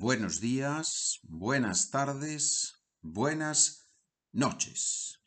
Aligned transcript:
buenos 0.00 0.40
días, 0.40 1.20
buenas 1.24 1.90
tardes, 1.90 2.72
buenas 3.02 3.92
noches. 4.32 5.18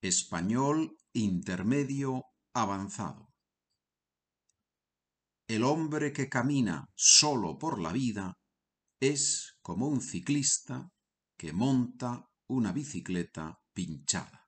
Español 0.00 0.96
intermedio 1.12 2.22
avanzado. 2.54 3.34
El 5.48 5.64
hombre 5.64 6.12
que 6.12 6.28
camina 6.28 6.86
solo 6.94 7.58
por 7.58 7.80
la 7.80 7.90
vida 7.90 8.38
es 9.00 9.56
como 9.62 9.88
un 9.88 10.00
ciclista 10.00 10.92
que 11.36 11.52
monta 11.52 12.24
una 12.46 12.70
bicicleta 12.70 13.58
pinchada. 13.74 14.46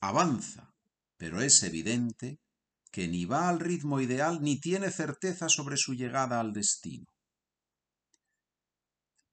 Avanza, 0.00 0.70
pero 1.16 1.42
es 1.42 1.60
evidente 1.64 2.38
que 2.92 3.08
ni 3.08 3.24
va 3.24 3.48
al 3.48 3.58
ritmo 3.58 4.00
ideal 4.00 4.40
ni 4.42 4.60
tiene 4.60 4.92
certeza 4.92 5.48
sobre 5.48 5.76
su 5.76 5.94
llegada 5.94 6.38
al 6.38 6.52
destino. 6.52 7.11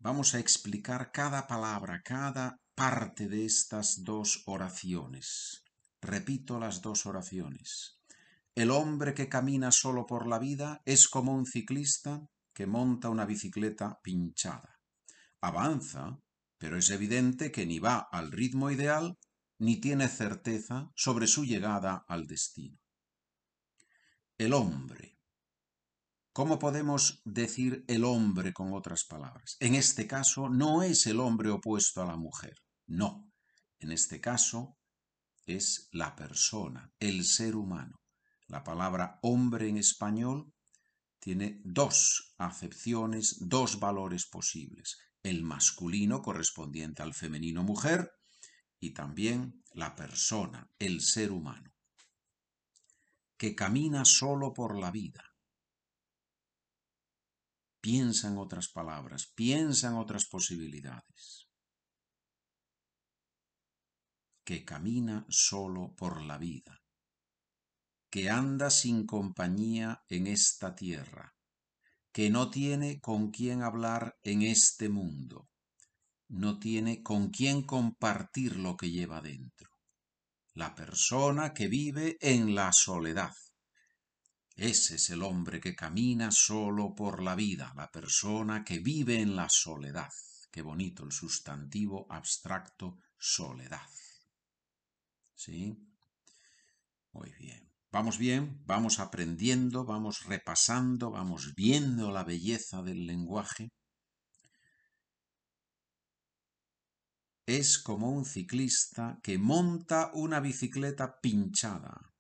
Vamos 0.01 0.33
a 0.33 0.39
explicar 0.39 1.11
cada 1.11 1.45
palabra, 1.45 2.01
cada 2.01 2.57
parte 2.73 3.27
de 3.27 3.45
estas 3.45 4.05
dos 4.05 4.43
oraciones. 4.45 5.65
Repito 6.01 6.57
las 6.57 6.81
dos 6.81 7.05
oraciones. 7.05 7.99
El 8.55 8.71
hombre 8.71 9.13
que 9.13 9.27
camina 9.27 9.73
solo 9.73 10.07
por 10.07 10.25
la 10.25 10.39
vida 10.39 10.81
es 10.85 11.09
como 11.09 11.35
un 11.35 11.45
ciclista 11.45 12.21
que 12.53 12.65
monta 12.65 13.09
una 13.09 13.25
bicicleta 13.25 13.99
pinchada. 14.01 14.79
Avanza, 15.41 16.17
pero 16.57 16.77
es 16.77 16.89
evidente 16.91 17.51
que 17.51 17.65
ni 17.65 17.79
va 17.79 18.07
al 18.09 18.31
ritmo 18.31 18.71
ideal 18.71 19.17
ni 19.57 19.81
tiene 19.81 20.07
certeza 20.07 20.89
sobre 20.95 21.27
su 21.27 21.43
llegada 21.43 22.05
al 22.07 22.25
destino. 22.25 22.79
El 24.37 24.53
hombre. 24.53 25.18
¿Cómo 26.33 26.59
podemos 26.59 27.21
decir 27.25 27.83
el 27.87 28.03
hombre 28.03 28.53
con 28.53 28.73
otras 28.73 29.03
palabras? 29.03 29.57
En 29.59 29.75
este 29.75 30.07
caso 30.07 30.49
no 30.49 30.83
es 30.83 31.07
el 31.07 31.19
hombre 31.19 31.49
opuesto 31.49 32.01
a 32.01 32.05
la 32.05 32.17
mujer, 32.17 32.55
no. 32.87 33.31
En 33.79 33.91
este 33.91 34.21
caso 34.21 34.77
es 35.45 35.89
la 35.91 36.15
persona, 36.15 36.93
el 36.99 37.25
ser 37.25 37.55
humano. 37.55 38.01
La 38.47 38.63
palabra 38.63 39.19
hombre 39.23 39.69
en 39.69 39.77
español 39.77 40.53
tiene 41.19 41.61
dos 41.63 42.35
acepciones, 42.37 43.37
dos 43.41 43.79
valores 43.79 44.25
posibles. 44.25 44.97
El 45.23 45.43
masculino 45.43 46.21
correspondiente 46.21 47.01
al 47.01 47.13
femenino 47.13 47.63
mujer 47.63 48.11
y 48.79 48.91
también 48.91 49.63
la 49.73 49.95
persona, 49.95 50.69
el 50.79 51.01
ser 51.01 51.31
humano 51.31 51.73
que 53.39 53.55
camina 53.55 54.03
solo 54.03 54.53
por 54.53 54.77
la 54.77 54.91
vida. 54.91 55.28
Piensa 57.81 58.27
en 58.27 58.37
otras 58.37 58.69
palabras, 58.69 59.31
piensa 59.35 59.87
en 59.89 59.95
otras 59.95 60.25
posibilidades. 60.25 61.47
Que 64.43 64.65
camina 64.65 65.25
solo 65.29 65.93
por 65.95 66.21
la 66.21 66.37
vida. 66.37 66.81
Que 68.09 68.29
anda 68.29 68.69
sin 68.69 69.05
compañía 69.05 70.03
en 70.09 70.27
esta 70.27 70.75
tierra. 70.75 71.35
Que 72.11 72.29
no 72.29 72.49
tiene 72.49 72.99
con 72.99 73.31
quién 73.31 73.61
hablar 73.61 74.17
en 74.23 74.41
este 74.41 74.89
mundo. 74.89 75.49
No 76.27 76.59
tiene 76.59 77.03
con 77.03 77.29
quién 77.29 77.61
compartir 77.61 78.57
lo 78.57 78.75
que 78.75 78.91
lleva 78.91 79.21
dentro 79.21 79.69
la 80.59 80.75
persona 80.75 81.53
que 81.53 81.69
vive 81.69 82.17
en 82.19 82.53
la 82.53 82.73
soledad. 82.73 83.33
Ese 84.59 84.95
es 84.95 85.09
el 85.09 85.21
hombre 85.21 85.61
que 85.61 85.73
camina 85.73 86.31
solo 86.31 86.93
por 86.93 87.23
la 87.23 87.33
vida, 87.33 87.71
la 87.77 87.89
persona 87.89 88.65
que 88.65 88.79
vive 88.79 89.21
en 89.21 89.37
la 89.37 89.47
soledad. 89.49 90.09
Qué 90.51 90.61
bonito 90.61 91.05
el 91.05 91.13
sustantivo 91.13 92.05
abstracto 92.09 92.97
soledad. 93.17 93.87
¿Sí? 95.33 95.77
Muy 97.13 97.31
bien. 97.39 97.71
Vamos 97.89 98.17
bien, 98.17 98.61
vamos 98.65 98.99
aprendiendo, 98.99 99.85
vamos 99.85 100.25
repasando, 100.25 101.09
vamos 101.11 101.55
viendo 101.55 102.11
la 102.11 102.25
belleza 102.25 102.83
del 102.83 103.07
lenguaje. 103.07 103.69
es 107.45 107.79
como 107.79 108.11
un 108.11 108.25
ciclista 108.25 109.19
que 109.23 109.39
monta 109.39 110.11
una 110.13 110.39
bicicleta 110.39 111.19
pinchada. 111.19 112.13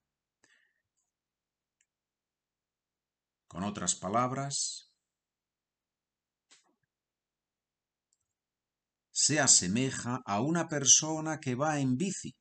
Con 3.49 3.63
otras 3.63 3.95
palabras, 3.95 4.93
se 9.11 9.39
asemeja 9.39 10.21
a 10.23 10.39
una 10.41 10.69
persona 10.69 11.39
que 11.39 11.55
va 11.55 11.79
en 11.79 11.97
bici, 11.97 12.37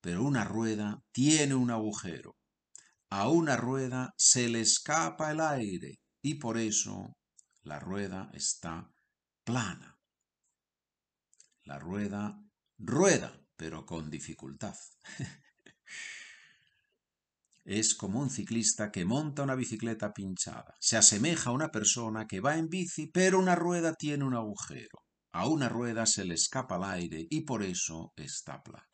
pero 0.00 0.22
una 0.22 0.44
rueda 0.44 1.02
tiene 1.12 1.56
un 1.56 1.70
agujero. 1.70 2.36
A 3.10 3.28
una 3.28 3.56
rueda 3.56 4.14
se 4.16 4.48
le 4.48 4.60
escapa 4.60 5.32
el 5.32 5.40
aire 5.40 5.98
y 6.22 6.36
por 6.36 6.58
eso 6.58 7.18
la 7.62 7.80
rueda 7.80 8.30
está 8.32 8.88
plana. 9.44 9.98
La 11.64 11.80
rueda 11.80 12.40
rueda, 12.78 13.36
pero 13.56 13.84
con 13.84 14.10
dificultad. 14.10 14.76
es 17.66 17.96
como 17.96 18.20
un 18.20 18.30
ciclista 18.30 18.92
que 18.92 19.04
monta 19.04 19.42
una 19.42 19.56
bicicleta 19.56 20.12
pinchada. 20.12 20.74
Se 20.78 20.96
asemeja 20.96 21.50
a 21.50 21.52
una 21.52 21.68
persona 21.68 22.26
que 22.26 22.40
va 22.40 22.56
en 22.56 22.68
bici, 22.68 23.08
pero 23.08 23.40
una 23.40 23.56
rueda 23.56 23.92
tiene 23.94 24.24
un 24.24 24.34
agujero. 24.34 25.02
A 25.32 25.48
una 25.48 25.68
rueda 25.68 26.06
se 26.06 26.24
le 26.24 26.34
escapa 26.34 26.76
el 26.76 26.84
aire 26.84 27.26
y 27.28 27.42
por 27.42 27.64
eso 27.64 28.12
está 28.16 28.62
plana. 28.62 28.86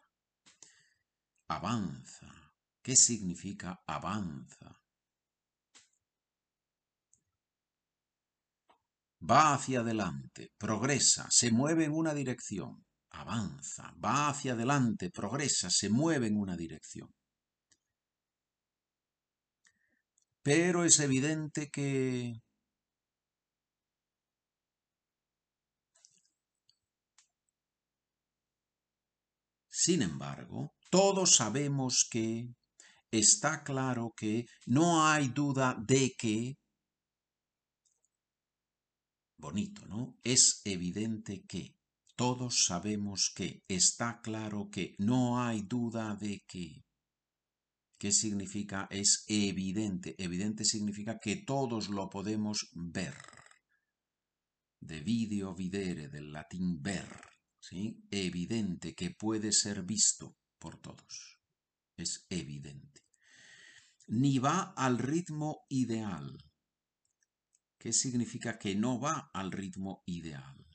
Avanza. 1.49 2.29
¿Qué 2.83 2.97
significa 2.97 3.79
avanza? 3.87 4.83
va 9.31 9.55
hacia 9.55 9.81
adelante, 9.81 10.51
progresa, 10.59 11.29
se 11.31 11.53
mueve 11.53 11.85
en 11.85 11.93
una 11.93 12.13
dirección, 12.13 12.85
avanza, 13.11 13.95
va 14.05 14.29
hacia 14.29 14.55
adelante, 14.55 15.11
progresa, 15.11 15.71
se 15.71 15.89
mueve 15.89 16.27
en 16.27 16.37
una 16.37 16.57
dirección. 16.57 17.09
Pero 20.43 20.85
es 20.85 20.99
evidente 21.01 21.71
que 21.71 22.35
Sin 29.85 30.03
embargo, 30.03 30.75
todos 30.91 31.35
sabemos 31.37 32.07
que 32.09 32.47
está 33.11 33.65
claro 33.65 34.13
que 34.17 34.47
no 34.67 35.05
hay 35.07 35.29
duda 35.29 35.77
de 35.77 36.15
que 36.17 36.57
bonito, 39.43 39.85
¿no? 39.89 40.17
Es 40.23 40.63
evidente 40.65 41.43
que, 41.49 41.75
todos 42.15 42.65
sabemos 42.67 43.33
que, 43.35 43.65
está 43.67 44.21
claro 44.21 44.69
que, 44.71 44.95
no 44.99 45.43
hay 45.43 45.63
duda 45.63 46.15
de 46.15 46.45
que. 46.47 46.85
¿Qué 48.03 48.11
significa? 48.11 48.89
Es 48.91 49.25
evidente. 49.29 50.17
Evidente 50.19 50.65
significa 50.65 51.21
que 51.21 51.37
todos 51.37 51.89
lo 51.89 52.11
podemos 52.11 52.69
ver. 52.75 53.15
De 54.81 55.03
video 55.03 55.55
videre, 55.55 56.09
del 56.09 56.33
latín 56.33 56.83
ver. 56.83 57.07
¿sí? 57.61 58.05
Evidente 58.11 58.97
que 58.97 59.13
puede 59.13 59.53
ser 59.53 59.85
visto 59.85 60.37
por 60.59 60.81
todos. 60.81 61.39
Es 61.97 62.27
evidente. 62.29 63.03
Ni 64.09 64.41
va 64.41 64.75
al 64.77 64.99
ritmo 64.99 65.61
ideal 65.69 66.39
¿Qué 67.79 67.93
significa 67.93 68.59
que 68.59 68.75
no 68.75 68.99
va 68.99 69.31
al 69.33 69.53
ritmo 69.53 70.03
ideal. 70.07 70.67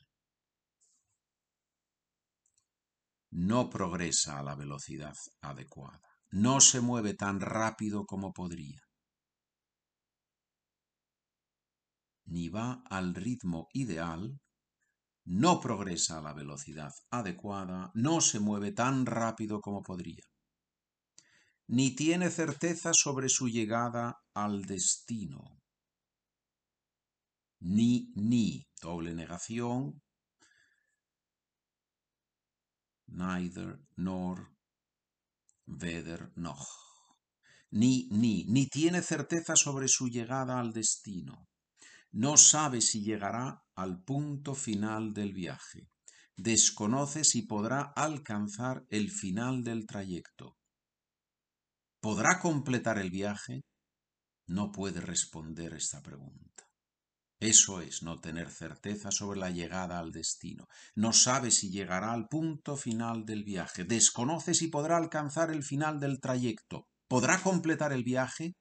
No 3.32 3.68
progresa 3.68 4.38
a 4.38 4.42
la 4.42 4.54
velocidad 4.54 5.14
adecuada. 5.42 6.17
No 6.30 6.60
se 6.60 6.80
mueve 6.80 7.14
tan 7.14 7.40
rápido 7.40 8.04
como 8.04 8.32
podría. 8.32 8.80
Ni 12.26 12.48
va 12.48 12.82
al 12.90 13.14
ritmo 13.14 13.68
ideal, 13.72 14.38
no 15.24 15.60
progresa 15.60 16.18
a 16.18 16.22
la 16.22 16.34
velocidad 16.34 16.92
adecuada, 17.10 17.90
no 17.94 18.20
se 18.20 18.40
mueve 18.40 18.72
tan 18.72 19.06
rápido 19.06 19.60
como 19.60 19.82
podría. 19.82 20.24
Ni 21.66 21.94
tiene 21.94 22.30
certeza 22.30 22.92
sobre 22.92 23.28
su 23.28 23.48
llegada 23.48 24.20
al 24.34 24.64
destino 24.64 25.58
ni, 27.60 28.12
ni, 28.14 28.66
doble 28.80 29.14
negación, 29.14 30.00
neither, 33.06 33.80
nor, 33.96 34.57
weder, 35.68 36.32
noch. 36.36 36.66
Ni, 37.70 38.08
ni, 38.10 38.44
ni 38.44 38.66
tiene 38.66 39.02
certeza 39.02 39.54
sobre 39.54 39.88
su 39.88 40.08
llegada 40.08 40.58
al 40.58 40.72
destino. 40.72 41.46
No 42.12 42.36
sabe 42.36 42.80
si 42.80 43.02
llegará 43.02 43.62
al 43.74 44.02
punto 44.02 44.54
final 44.54 45.12
del 45.12 45.32
viaje. 45.32 45.88
Desconoce 46.36 47.24
si 47.24 47.42
podrá 47.42 47.92
alcanzar 47.94 48.84
el 48.88 49.10
final 49.10 49.62
del 49.62 49.86
trayecto. 49.86 50.56
¿Podrá 52.00 52.38
completar 52.40 52.98
el 52.98 53.10
viaje? 53.10 53.62
No 54.46 54.70
puede 54.70 55.00
responder 55.00 55.74
esta 55.74 56.00
pregunta. 56.00 56.67
Eso 57.40 57.80
es 57.80 58.02
no 58.02 58.20
tener 58.20 58.50
certeza 58.50 59.12
sobre 59.12 59.38
la 59.38 59.50
llegada 59.50 60.00
al 60.00 60.10
destino. 60.10 60.66
No 60.96 61.12
sabe 61.12 61.52
si 61.52 61.70
llegará 61.70 62.12
al 62.12 62.26
punto 62.26 62.76
final 62.76 63.24
del 63.24 63.44
viaje. 63.44 63.84
Desconoce 63.84 64.54
si 64.54 64.66
podrá 64.66 64.96
alcanzar 64.96 65.52
el 65.52 65.62
final 65.62 66.00
del 66.00 66.20
trayecto. 66.20 66.88
¿Podrá 67.06 67.40
completar 67.40 67.92
el 67.92 68.02
viaje? 68.02 68.56